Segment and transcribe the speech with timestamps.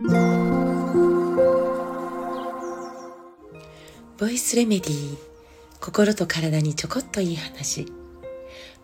[0.00, 0.06] ボ
[4.28, 5.18] イスレメディー
[5.80, 7.92] 心と体にちょこっといい話。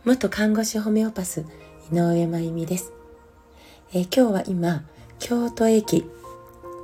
[0.04, 1.46] 元看護師ホメオパス
[1.92, 2.92] 井上真由美です、
[3.92, 4.84] えー、今日は今
[5.20, 6.04] 京都駅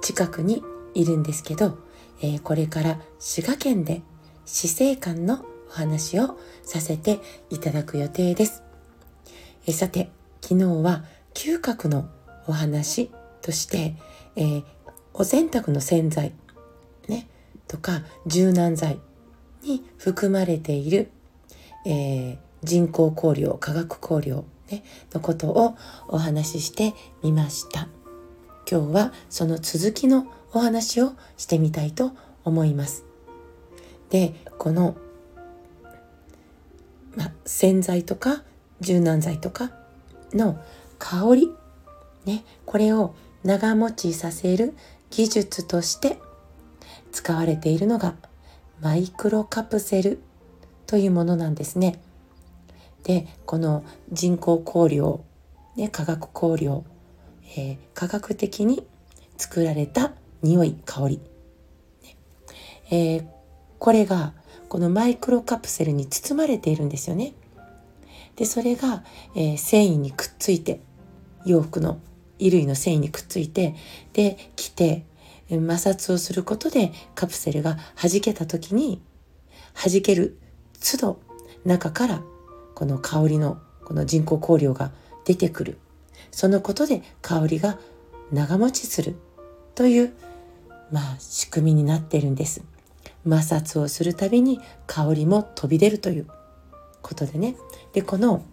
[0.01, 0.62] 近くに
[0.95, 1.81] いるんですけど、
[2.23, 4.03] えー、これから滋賀県で
[4.47, 7.19] 死生観のお話をさせて
[7.51, 8.62] いただく予定です、
[9.67, 10.09] え、さて
[10.41, 11.03] 昨日は
[11.35, 12.09] 嗅覚の
[12.47, 13.11] お話
[13.43, 13.97] として、
[14.37, 14.65] えー、
[15.15, 16.33] お洗濯の洗剤、
[17.09, 17.29] ね、
[17.66, 18.98] とか柔軟剤
[19.62, 21.11] に含まれている、
[21.87, 25.77] えー、人工香料、化学香料、ね、のことを
[26.09, 27.88] お話ししてみました。
[28.71, 32.12] 今日はその続きのお話をしてみたいと
[32.45, 33.05] 思います。
[34.10, 34.97] で、この、
[37.16, 38.43] ま、洗剤とか
[38.80, 39.73] 柔軟剤とか
[40.33, 40.60] の
[40.99, 41.52] 香り、
[42.24, 44.75] ね、これを長持ちさせる
[45.11, 46.19] 技術として
[47.13, 48.15] 使われているのが
[48.80, 50.21] マイクロカプセル
[50.87, 52.01] というものなんですね。
[53.05, 55.24] でこの人工香料、
[55.77, 56.85] ね、化学香料、
[57.57, 58.87] えー、科学的に
[59.38, 61.21] 作られた匂い香り、
[62.02, 62.16] ね
[62.91, 63.27] えー、
[63.79, 64.34] これが
[64.69, 67.32] このマイクロカプセルに包まれているんですよね。
[68.37, 69.03] でそれが、
[69.34, 70.81] えー、繊維にくっついて
[71.44, 71.99] 洋服の
[72.41, 73.77] 衣類の繊維にくっついて
[74.12, 75.05] で着て
[75.49, 79.00] 摩擦をすることでカプセルが弾けた時に
[79.75, 80.38] 弾ける
[80.81, 81.21] 都度
[81.65, 82.22] 中から
[82.75, 84.93] この香りのこの人工香料が
[85.25, 85.78] 出てくる。
[86.31, 87.78] そのことで香りが
[88.32, 89.16] 長持ちする。
[89.75, 90.12] という
[90.91, 92.62] まあ仕組みになってるんです。
[93.28, 96.27] 摩擦をするたびに香りも飛び出るという
[97.03, 97.56] ことでね。
[97.93, 98.44] でこの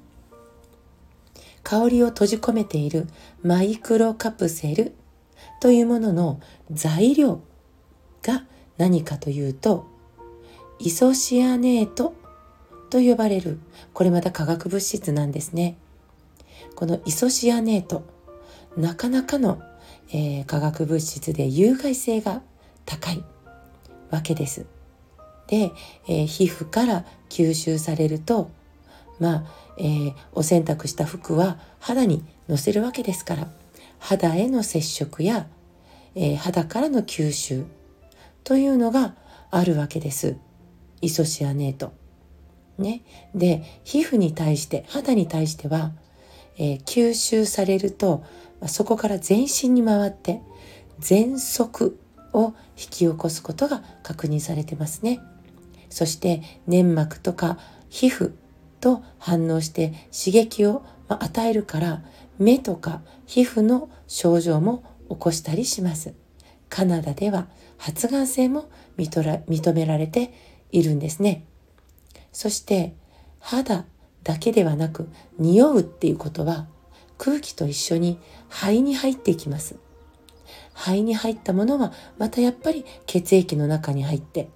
[1.67, 3.09] 香りを閉じ込めている
[3.43, 4.95] マイクロカプセル
[5.59, 6.39] というものの
[6.71, 7.41] 材料
[8.23, 8.45] が
[8.77, 9.85] 何かというと
[10.79, 12.13] イソシアネート
[12.89, 13.59] と呼ばれる
[13.91, 15.77] これまた化学物質なんですね。
[16.75, 18.05] このイソシアネート
[18.77, 19.61] なかなかの、
[20.13, 22.43] えー、化学物質で有害性が
[22.85, 23.25] 高い
[24.09, 24.65] わけです。
[25.47, 25.73] で、
[26.07, 28.51] えー、皮膚から吸収されると
[29.19, 29.43] まあ、
[29.77, 33.47] えー、お洗濯した服は肌にのせるわけですから
[33.99, 35.47] 肌への接触や、
[36.15, 37.65] えー、肌からの吸収
[38.43, 39.15] というのが
[39.51, 40.37] あるわけです。
[41.01, 41.93] イソシアネート。
[42.77, 43.01] ね。
[43.33, 45.91] で、皮膚に対して、肌に対しては、
[46.57, 48.23] えー、吸収されると、
[48.67, 50.41] そこから全身に回って、
[50.99, 51.99] 喘息
[52.33, 55.19] を引き起こすことが確認されてますね。
[55.89, 57.57] そして粘膜とか
[57.89, 58.33] 皮膚
[58.79, 62.03] と反応して刺激を与えるから
[62.37, 66.13] 目とか皮膚の症状も起こしたりします。
[66.69, 70.33] カナダでは発がん性も認められて
[70.71, 71.45] いるんですね。
[72.31, 72.93] そして
[73.39, 73.85] 肌
[74.23, 76.67] だけではなく匂うっていうことは
[77.17, 79.77] 空気と一緒に肺に入っていきます。
[80.73, 84.49] 肺に入ったものはまたやっぱり血液の中に入って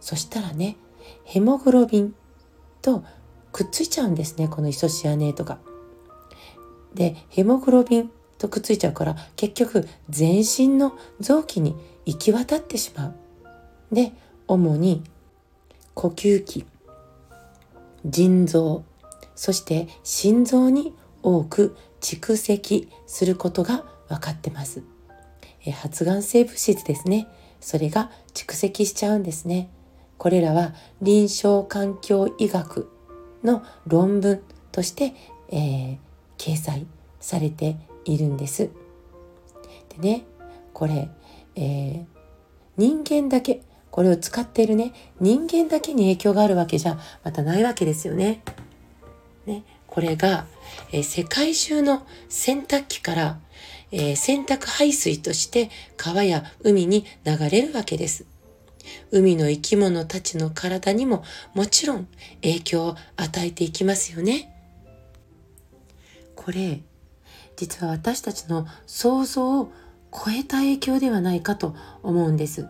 [0.00, 0.76] そしたらね
[1.24, 2.14] ヘモグロビン
[2.80, 3.04] と
[3.54, 5.58] くっついちゃうんですねこのイソシアネートが。
[6.92, 13.14] でヘモグロビンとくっついちゃうから結局全身の臓器に行き渡ってしまう。
[13.94, 14.12] で
[14.48, 15.04] 主に
[15.94, 16.66] 呼吸器
[18.04, 18.82] 腎臓
[19.36, 24.82] そして心臓に多く蓄積することが分かってます。
[25.64, 27.28] え発がん性物質ですね。
[27.60, 29.70] それが蓄積しちゃうんですね。
[30.18, 32.90] これらは臨床環境医学
[33.44, 35.14] の論文として、
[35.50, 35.98] えー、
[36.38, 36.86] 掲載
[37.20, 38.70] されているんです。
[39.96, 40.24] でね
[40.72, 41.08] これ、
[41.54, 42.04] えー、
[42.76, 48.42] 人間だけこれを使っているね人間だけに影響があるわけじゃまたないわけですよね。
[49.46, 50.46] ねこれが、
[50.90, 53.38] えー、世界中の洗濯機から、
[53.92, 58.26] えー、洗濯排水として川や海に流れるわけです。
[59.10, 62.08] 海の生き物たちの体にももちろん
[62.42, 64.50] 影響を与えていきますよね。
[66.34, 66.82] これ、
[67.56, 69.72] 実は私たちの想像を
[70.12, 72.66] 超えた影響ではないかと思うんです。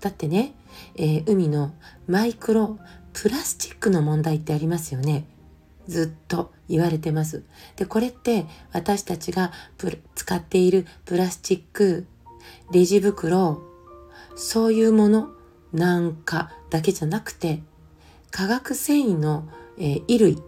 [0.00, 0.54] だってね、
[0.96, 1.72] えー、海の
[2.06, 2.78] マイクロ
[3.12, 5.24] プラスチックの問題ってありますよね。
[5.88, 7.42] ずっと言われてます。
[7.76, 9.52] で、これって私たちが
[10.14, 12.06] 使っているプラスチック、
[12.72, 13.60] レジ袋、
[14.34, 15.30] そういうもの
[15.72, 17.62] なんかだけじゃなくて
[18.30, 19.48] 化学繊維の、
[19.78, 20.42] えー、衣類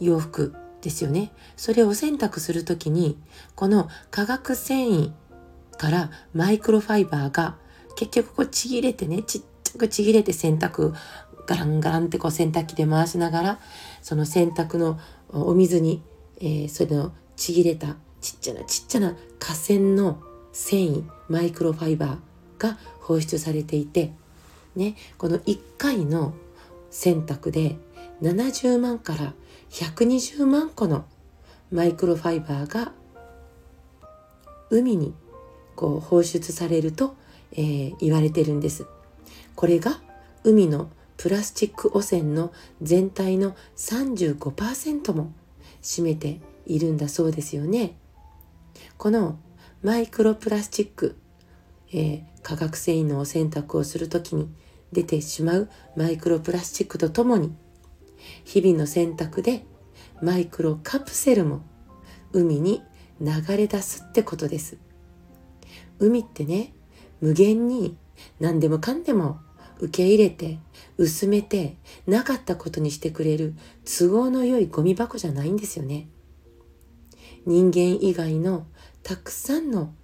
[0.00, 1.32] 洋服ですよね。
[1.56, 3.16] それを洗濯する時に
[3.54, 5.12] この化学繊維
[5.78, 7.56] からマイクロファイバーが
[7.96, 10.92] 結局こうちぎれてねちっちゃくちぎれて洗濯
[11.46, 13.60] ガランガランってこう洗濯機で回しながら
[14.00, 14.98] その洗濯の
[15.30, 16.02] お水に、
[16.40, 20.20] えー、それのちぎれたちっちゃなちっちゃな河川の
[20.52, 22.31] 繊維マイクロファイバー
[22.62, 24.12] が放出されていて
[24.76, 26.34] ねこの1回の
[26.90, 27.76] 洗濯で
[28.22, 29.34] 70万から
[29.70, 31.04] 120万個の
[31.72, 32.92] マイクロファイバーが
[34.70, 35.14] 海に
[35.74, 37.16] こう放出されると、
[37.52, 38.86] えー、言われてるんです。
[39.54, 40.00] これが
[40.44, 45.32] 海のプラスチック汚染の全体の35%も
[45.82, 47.96] 占めているんだそうですよね。
[48.98, 49.38] この
[49.82, 51.16] マイクロプラスチック、
[51.92, 54.50] えー、化学繊維のお洗濯をする時に
[54.92, 57.54] 出てしまうマイクロプラスチックとともに
[58.44, 59.64] 日々の洗濯で
[60.20, 61.62] マイクロカプセルも
[62.32, 62.82] 海に
[63.20, 64.78] 流れ出すってことです。
[65.98, 66.72] 海ってね、
[67.20, 67.96] 無限に
[68.40, 69.40] 何でもかんでも
[69.78, 70.58] 受け入れて
[70.96, 73.54] 薄めてなかったことにしてくれる
[73.84, 76.08] 都合の良いゴミ箱じゃないんですよね。
[77.44, 78.66] 人間以外の
[79.02, 79.94] たくさんの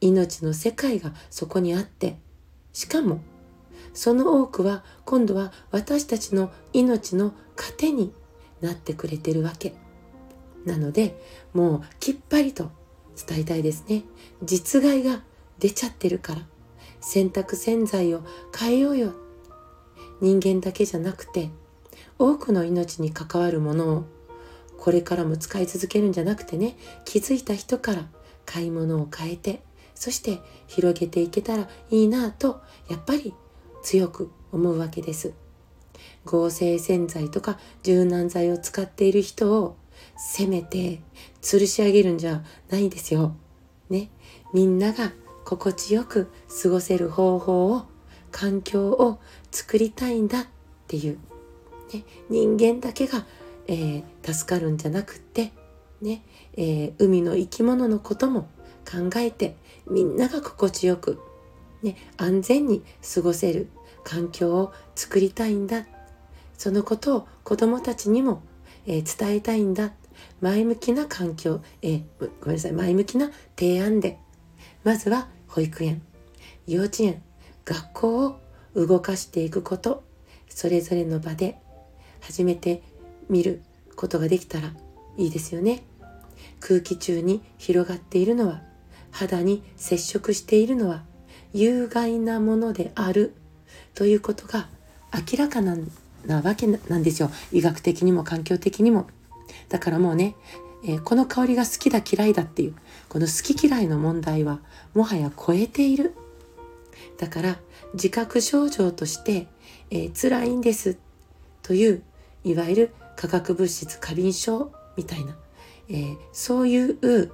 [0.00, 2.18] 命の世界がそこにあって
[2.72, 3.20] しかも
[3.94, 8.12] その多くは今度は私たちの命の糧に
[8.60, 9.74] なってくれてるわけ。
[10.64, 11.18] なので
[11.54, 12.70] もうきっぱりと
[13.26, 14.02] 伝えたいですね。
[14.42, 15.22] 実害が
[15.58, 16.42] 出ちゃってるから。
[17.00, 18.22] 洗濯洗剤を
[18.58, 19.12] 変えようよ。
[20.20, 21.50] 人間だけじゃなくて
[22.18, 24.04] 多くの命に関わるものを
[24.78, 28.06] これからも使い続けるんじゃなくてね気づいた人から
[28.44, 29.62] 買い物を変えて
[29.96, 33.34] そして広げていけたらいいなとやっぱり
[33.82, 35.32] 強く思うわけです。
[36.24, 39.76] 合成洗剤とか柔軟剤を使っている人を
[40.16, 41.00] 責めて
[41.40, 43.34] 吊るし上げるんじゃないんですよ。
[43.88, 44.10] ね。
[44.52, 45.12] みんなが
[45.44, 46.30] 心地よく
[46.62, 47.86] 過ごせる方法を
[48.30, 49.18] 環境を
[49.50, 50.46] 作りたいんだっ
[50.88, 51.18] ていう、
[51.94, 53.24] ね、人間だけが、
[53.66, 55.52] えー、助かるんじゃなくって
[56.02, 56.22] ね、
[56.56, 58.48] えー、海の生き物のことも
[58.86, 59.56] 考えて
[59.90, 61.20] みんなが心地よく、
[61.82, 62.82] ね、安全に
[63.14, 63.68] 過ごせる
[64.04, 65.86] 環境を作りたいんだ。
[66.56, 68.42] そのことを子どもたちにも、
[68.86, 69.92] えー、伝えたいんだ。
[70.40, 72.04] 前向きな環境、えー、
[72.40, 74.18] ごめんなさい前向きな提案で。
[74.84, 76.02] まずは保育園
[76.66, 77.22] 幼稚園
[77.64, 78.40] 学校を
[78.74, 80.04] 動かしていくこと。
[80.48, 81.58] それぞれの場で
[82.20, 82.82] 始めて
[83.28, 83.62] みる
[83.94, 84.72] ことができたら
[85.18, 85.82] いいですよね。
[86.60, 88.62] 空気中に広がっているのは
[89.16, 91.02] 肌に接触しているのは
[91.54, 93.34] 有害なものである
[93.94, 94.68] ということが
[95.14, 95.74] 明らかな
[96.42, 97.30] わけなんですよ。
[97.50, 99.06] 医学的にも環境的にも。
[99.70, 100.36] だからもうね、
[100.84, 102.74] えー、この香りが好きだ嫌いだっていう
[103.08, 104.60] この好き嫌いの問題は
[104.94, 106.14] もはや超えている。
[107.16, 107.58] だから
[107.94, 109.46] 自覚症状として、
[109.90, 110.98] えー、辛いんです
[111.62, 112.02] という
[112.44, 115.34] いわゆる化学物質過敏症みたいな、
[115.88, 117.30] えー、そういう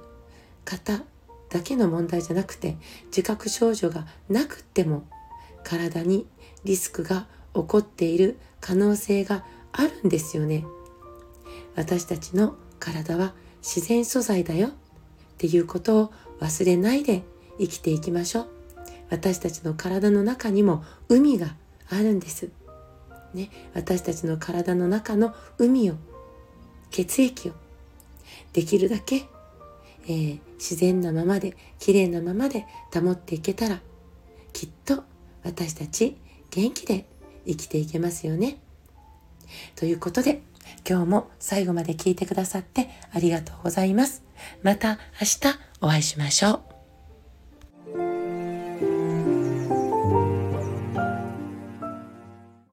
[0.63, 1.03] 方
[1.53, 5.03] だけの問題じゃなくて自覚症状がなくても
[5.63, 6.25] 体に
[6.63, 10.65] リスクが起こっている可能性があるんですよね。
[11.75, 14.71] 私たちの体は自然素材だよっ
[15.37, 17.21] ていうことを忘れないで
[17.59, 18.47] 生きていきましょう。
[19.11, 21.55] 私たちの体の中にも海が
[21.87, 22.49] あるんです。
[23.35, 25.95] ね、私たちの体の中の海を
[26.89, 27.53] 血液を
[28.53, 29.27] できるだけ、
[30.05, 33.79] えー、自然なままで綺麗なままで保っていけたら
[34.51, 35.03] きっと
[35.43, 36.17] 私たち
[36.51, 37.07] 元気で
[37.45, 38.57] 生きていけますよね。
[39.75, 40.41] ということで
[40.87, 44.23] 今日も最後まで聞いてくださってありがとうございます。
[44.61, 46.72] また明日お会いしましょう。